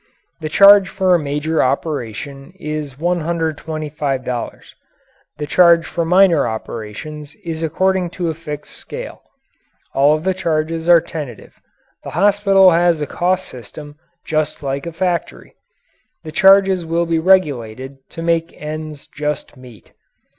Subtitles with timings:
[0.39, 4.63] The charge for a major operation is $125.
[5.37, 9.21] The charge for minor operations is according to a fixed scale.
[9.93, 11.53] All of the charges are tentative.
[12.03, 13.95] The hospital has a cost system
[14.25, 15.53] just like a factory.
[16.23, 19.91] The charges will be regulated to make ends just meet.